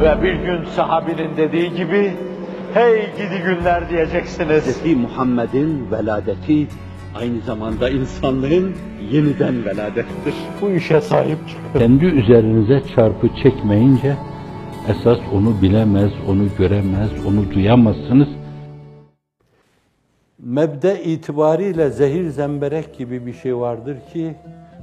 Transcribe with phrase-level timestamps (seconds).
[0.00, 2.12] Ve bir gün sahabinin dediği gibi,
[2.74, 4.64] hey gidi günler diyeceksiniz.
[4.66, 4.96] Hz.
[4.96, 6.66] Muhammed'in veladeti
[7.14, 8.74] aynı zamanda insanlığın
[9.10, 10.34] yeniden veladettir.
[10.62, 11.78] Bu işe sahip çıkın.
[11.78, 14.16] Kendi üzerinize çarpı çekmeyince
[14.88, 18.28] esas onu bilemez, onu göremez, onu duyamazsınız.
[20.38, 24.34] Mebde itibariyle zehir zemberek gibi bir şey vardır ki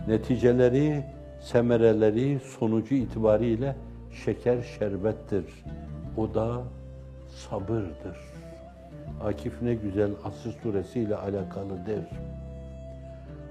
[0.08, 1.04] neticeleri,
[1.42, 3.76] semereleri, sonucu itibariyle
[4.24, 5.46] şeker şerbettir.
[6.18, 6.62] O da
[7.30, 8.18] sabırdır.
[9.24, 12.06] Akif ne güzel Asr suresi ile alakalıdır.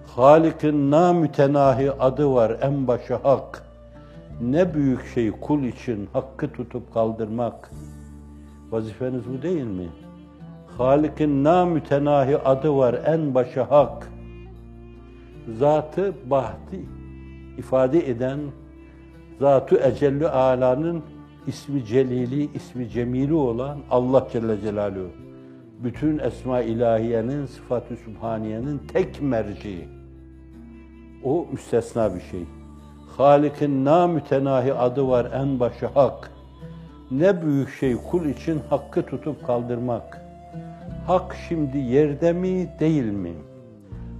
[0.06, 3.62] Halik'in namütenahi adı var en başı hak.
[4.40, 7.70] Ne büyük şey kul için hakkı tutup kaldırmak.
[8.70, 9.88] Vazifeniz bu değil mi?
[10.78, 14.10] Halik'in namütenahi adı var en başı hak.
[15.58, 16.84] Zatı bahti
[17.58, 18.40] ifade eden
[19.40, 21.02] Zat-ı Ala'nın
[21.46, 25.08] ismi celili, ismi cemili olan Allah Celle Celaluhu.
[25.84, 29.88] Bütün esma ilahiyenin, sıfat-ı sübhaniyenin tek merci.
[31.24, 32.44] O müstesna bir şey.
[33.16, 36.30] Halik'in namütenahi adı var en başı hak.
[37.10, 40.20] Ne büyük şey kul için hakkı tutup kaldırmak.
[41.06, 43.32] Hak şimdi yerde mi, değil mi?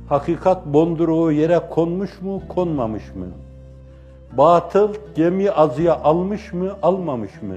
[0.09, 3.27] Hakikat bonduruğu yere konmuş mu, konmamış mı?
[4.39, 7.55] Batıl gemi azıya almış mı, almamış mı?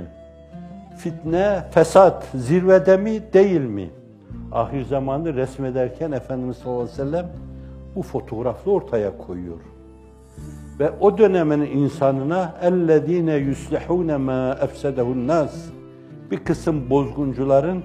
[0.97, 3.89] Fitne, fesat zirvede mi, değil mi?
[4.52, 7.28] Ahir zamanı resmederken Efendimiz sallallahu aleyhi ve sellem
[7.95, 9.58] bu fotoğrafı ortaya koyuyor.
[10.80, 15.55] Ve o dönemin insanına ellezine yuslihune ma efsedehu'n nas
[16.31, 17.83] bir kısım bozguncuların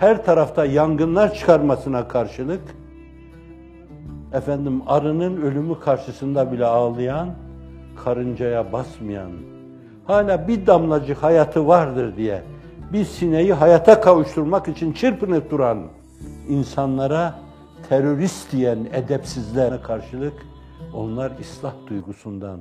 [0.00, 2.62] her tarafta yangınlar çıkarmasına karşılık
[4.32, 7.28] efendim arının ölümü karşısında bile ağlayan
[8.03, 9.31] karıncaya basmayan,
[10.05, 12.41] hala bir damlacık hayatı vardır diye
[12.93, 15.83] bir sineği hayata kavuşturmak için çırpınıp duran
[16.49, 17.35] insanlara
[17.89, 20.33] terörist diyen edepsizlere karşılık
[20.93, 22.59] onlar ıslah duygusundan,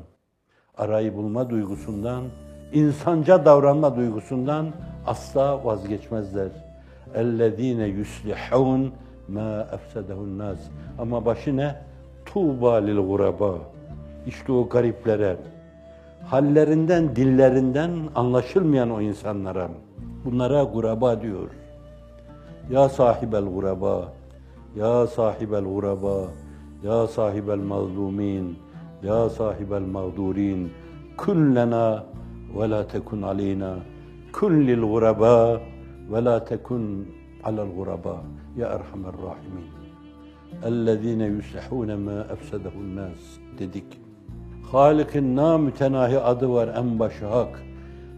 [0.78, 2.24] arayı bulma duygusundan,
[2.72, 4.66] insanca davranma duygusundan
[5.06, 6.48] asla vazgeçmezler.
[7.14, 8.90] اَلَّذ۪ينَ يُسْلِحُونَ
[9.34, 10.56] مَا اَفْسَدَهُ النَّاسِ
[10.98, 11.74] Ama başı ne?
[12.26, 13.54] تُوبَى لِلْغُرَبَى
[14.28, 15.36] İşte o gariplere,
[16.26, 19.68] hallerinden, dillerinden anlaşılmayan o insanlara,
[20.24, 21.50] bunlara guraba diyor.
[22.70, 24.12] Ya sahibel guraba,
[24.76, 26.28] ya sahibel guraba,
[26.84, 28.58] ya sahibel mazlumin,
[29.02, 30.72] ya sahibel mağdurin,
[31.16, 32.04] kun lena
[32.56, 33.76] ve la tekun aleyna,
[34.32, 35.60] kun lil guraba
[36.12, 37.08] ve la tekun
[37.44, 38.24] alel guraba,
[38.56, 39.84] ya erhamer rahimin.
[40.62, 43.22] اَلَّذ۪ينَ يُسْلِحُونَ مَا اَفْسَدَهُ النَّاسِ
[43.58, 44.00] dedik.
[44.71, 47.63] Halik'in namütenahi adı var en başı hak.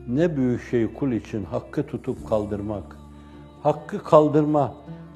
[0.07, 2.97] Ne büyük şey kul için hakkı tutup kaldırmak.
[3.63, 4.73] Hakkı kaldırma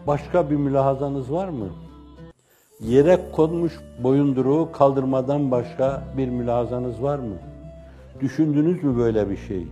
[0.08, 1.68] başka bir mülahazanız var mı?
[2.80, 3.74] Yere konmuş
[4.04, 7.36] boyunduruğu kaldırmadan başka bir mülahazanız var mı?
[8.22, 9.68] Düşündünüz mü böyle bir şey?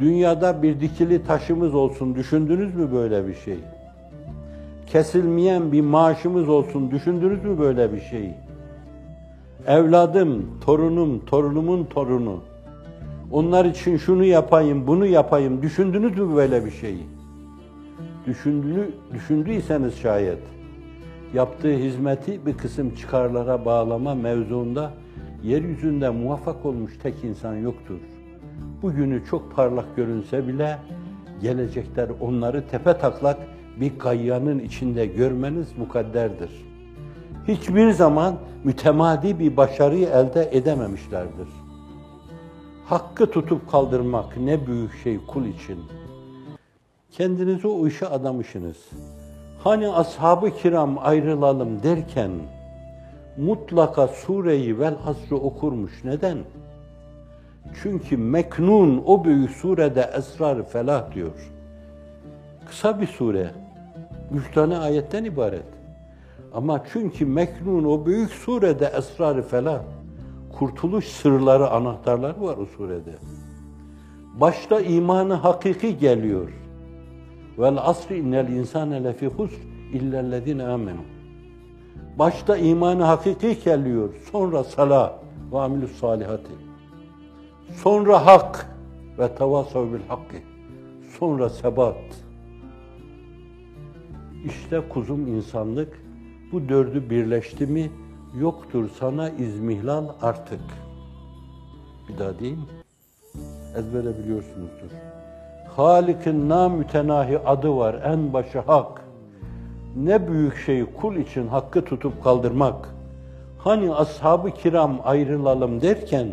[0.00, 3.58] Dünyada bir dikili taşımız olsun düşündünüz mü böyle bir şey?
[4.86, 8.34] Kesilmeyen bir maaşımız olsun düşündünüz mü böyle bir şey?
[9.66, 12.40] Evladım, torunum, torunumun torunu.
[13.30, 15.62] Onlar için şunu yapayım, bunu yapayım.
[15.62, 17.06] Düşündünüz mü böyle bir şeyi?
[18.26, 20.38] Düşündüğünü, düşündüyseniz şayet
[21.34, 24.90] yaptığı hizmeti bir kısım çıkarlara bağlama mevzuunda
[25.42, 28.00] yeryüzünde muvaffak olmuş tek insan yoktur.
[28.82, 30.78] Bugünü çok parlak görünse bile
[31.42, 33.38] gelecekler onları tepe taklak
[33.80, 36.73] bir gayyanın içinde görmeniz mukadderdir.
[37.48, 38.34] Hiçbir zaman
[38.64, 41.48] mütemadi bir başarıyı elde edememişlerdir.
[42.84, 45.78] Hakkı tutup kaldırmak ne büyük şey kul için.
[47.10, 48.76] Kendinizi o işe adamışsınız.
[49.64, 52.30] Hani ashab-ı kiram ayrılalım derken
[53.36, 56.04] mutlaka sureyi vel asrı okurmuş.
[56.04, 56.38] Neden?
[57.82, 61.52] Çünkü Meknun o büyük surede esrar felah diyor.
[62.68, 63.50] Kısa bir sure.
[64.34, 65.83] Üç tane ayetten ibaret.
[66.54, 69.82] Ama çünkü Meknun o büyük surede esrar felah.
[70.58, 73.14] Kurtuluş sırları, anahtarları var o surede.
[74.34, 76.52] Başta imanı hakiki geliyor.
[77.58, 79.60] Vel asri innel insane lefi husr
[79.92, 81.00] illellezine amenu.
[82.18, 84.14] Başta imanı hakiki geliyor.
[84.32, 85.12] Sonra salah
[85.52, 86.52] ve amilus salihati.
[87.82, 88.76] Sonra hak
[89.18, 90.36] ve tevasav bil hakkı.
[91.18, 91.96] Sonra sebat.
[94.44, 96.03] İşte kuzum insanlık
[96.54, 97.90] bu dördü birleşti mi
[98.40, 100.60] yoktur sana izmihlal artık.
[102.08, 102.60] Bir daha diyeyim.
[103.76, 104.90] ezbere biliyorsunuzdur.
[105.76, 109.04] Halik'in namütenahi adı var, en başı hak.
[109.96, 112.94] Ne büyük şey kul için hakkı tutup kaldırmak.
[113.58, 116.28] Hani ashab-ı kiram ayrılalım derken,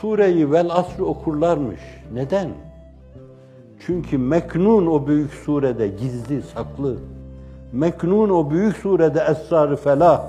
[0.00, 1.80] sureyi vel asr okurlarmış.
[2.12, 2.50] Neden?
[3.86, 6.96] Çünkü meknun o büyük surede gizli, saklı.
[7.72, 10.22] Meknun o büyük surede esrar-ı felah.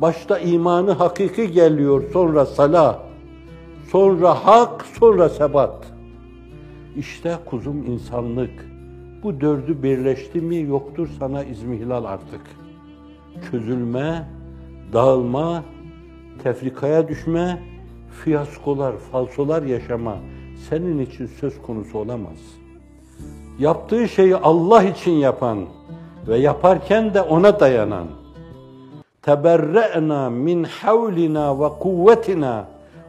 [0.00, 2.98] Başta imanı hakiki geliyor, sonra salah.
[3.90, 5.86] Sonra hak, sonra sebat.
[6.96, 8.68] İşte kuzum insanlık.
[9.22, 12.40] Bu dördü birleşti mi yoktur sana izmihlal artık.
[13.50, 14.28] Çözülme,
[14.92, 15.62] dağılma,
[16.42, 17.62] tefrikaya düşme,
[18.24, 20.16] fiyaskolar, falsolar yaşama
[20.70, 22.38] senin için söz konusu olamaz.
[23.58, 25.58] Yaptığı şeyi Allah için yapan
[26.28, 28.06] ve yaparken de ona dayanan
[29.22, 32.64] teberre'na min havlina ve kuvvetina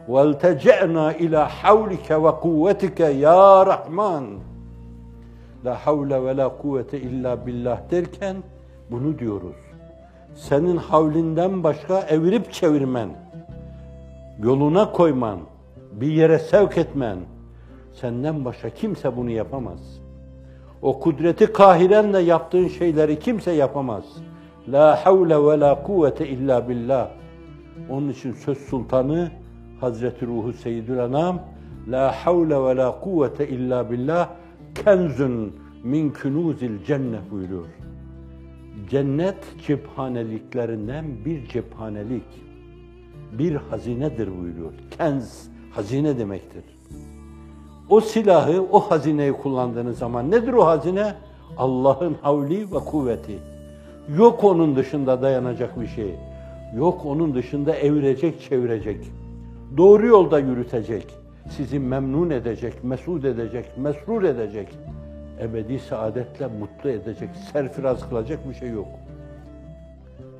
[0.08, 4.24] veltece'na ila havlike ve kuvvetike ya Rahman
[5.64, 8.36] la havle ve la kuvvete illa billah derken
[8.90, 9.56] bunu diyoruz.
[10.34, 13.08] Senin havlinden başka evirip çevirmen,
[14.42, 15.38] yoluna koyman,
[15.92, 17.18] bir yere sevk etmen,
[17.94, 19.99] senden başka kimse bunu yapamaz.''
[20.82, 24.04] O kudreti kahirenle yaptığın şeyleri kimse yapamaz.
[24.68, 27.08] La havle ve la kuvvete illa billah.
[27.90, 29.30] Onun için söz sultanı
[29.80, 31.42] Hazreti Ruhu Seyyidül Enam
[31.88, 34.28] La havle ve la kuvvete illa billah
[34.74, 37.66] kenzun min kunuzil cennet buyuruyor.
[38.90, 42.42] Cennet cephaneliklerinden bir cephanelik,
[43.32, 44.72] bir hazinedir buyuruyor.
[44.98, 46.64] Kenz, hazine demektir.
[47.90, 51.14] O silahı, o hazineyi kullandığınız zaman nedir o hazine?
[51.58, 53.38] Allah'ın havli ve kuvveti.
[54.16, 56.14] Yok onun dışında dayanacak bir şey.
[56.76, 59.10] Yok onun dışında evirecek, çevirecek.
[59.76, 61.06] Doğru yolda yürütecek.
[61.56, 64.68] Sizi memnun edecek, mesut edecek, mesrur edecek.
[65.40, 68.88] Ebedi saadetle mutlu edecek, serfiraz kılacak bir şey yok.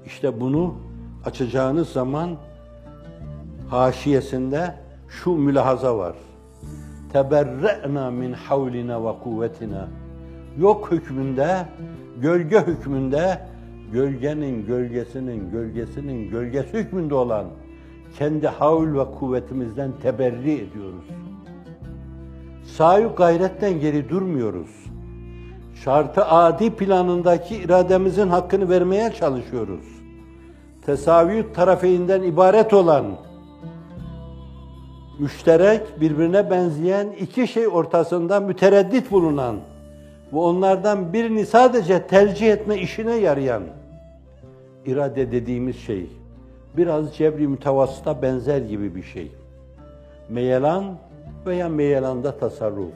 [0.07, 0.75] İşte bunu
[1.25, 2.31] açacağınız zaman
[3.71, 4.75] haşiyesinde
[5.09, 6.15] şu mülahaza var.
[7.13, 9.89] Teberre'na min havlina ve kuvvetina.
[10.59, 11.67] Yok hükmünde,
[12.21, 13.41] gölge hükmünde,
[13.93, 17.47] gölgenin gölgesinin gölgesinin gölgesi hükmünde olan
[18.19, 21.05] kendi havl ve kuvvetimizden teberri ediyoruz.
[22.65, 24.71] Sahi gayretten geri durmuyoruz.
[25.85, 29.85] Şartı adi planındaki irademizin hakkını vermeye çalışıyoruz.
[30.87, 33.05] Tesavvüt tarafeyinden ibaret olan
[35.21, 39.57] müşterek, birbirine benzeyen iki şey ortasında mütereddit bulunan
[40.33, 43.63] ve onlardan birini sadece tercih etme işine yarayan
[44.87, 46.07] irade dediğimiz şey
[46.77, 49.33] biraz cebri mütevassıta benzer gibi bir şey.
[50.29, 50.85] Meyelan
[51.47, 52.93] veya meyelanda tasarruf.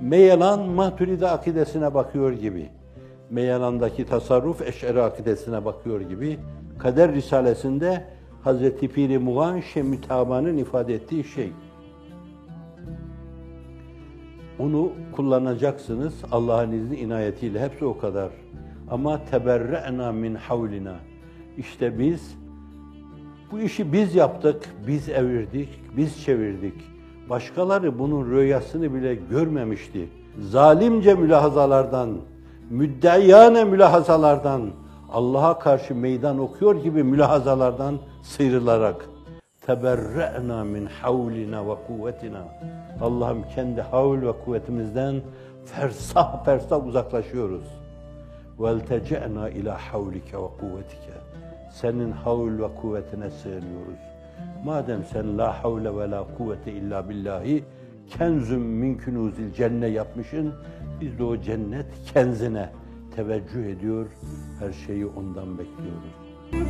[0.00, 2.68] Meyelan maturide akidesine bakıyor gibi.
[3.30, 6.38] Meyelandaki tasarruf eşeri akidesine bakıyor gibi.
[6.78, 8.04] Kader Risalesinde
[8.44, 11.52] Hazreti Piri Muğan Şemütaban'ın ifade ettiği şey.
[14.58, 17.60] Onu kullanacaksınız Allah'ın izni inayetiyle.
[17.60, 18.30] Hepsi o kadar.
[18.90, 20.94] Ama teberre'na min havlina.
[21.58, 22.36] İşte biz
[23.52, 26.74] bu işi biz yaptık, biz evirdik, biz çevirdik.
[27.30, 30.08] Başkaları bunun rüyasını bile görmemişti.
[30.40, 32.16] Zalimce mülahazalardan,
[32.70, 34.70] müddeiyane mülahazalardan,
[35.12, 39.08] Allah'a karşı meydan okuyor gibi mülahazalardan sıyrılarak
[39.66, 42.44] teberre'na min havlina ve kuvvetina.
[43.00, 45.22] Allah'ım kendi havl ve kuvvetimizden
[45.64, 47.64] fersah fersah uzaklaşıyoruz.
[48.60, 51.12] Veltece'na ila havlike ve kuvvetike.
[51.70, 54.00] Senin havl ve kuvvetine sığınıyoruz.
[54.64, 57.64] Madem sen la havle ve la kuvvete illa billahi
[58.18, 60.54] kenzüm min kunuzil cenne yapmışsın,
[61.00, 62.68] biz de o cennet kenzine
[63.18, 64.06] teveccüh ediyor,
[64.58, 66.14] her şeyi ondan bekliyoruz.
[66.52, 66.68] Müzik